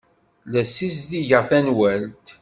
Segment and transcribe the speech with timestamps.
[0.51, 2.27] La ssizdigeɣ tanwalt.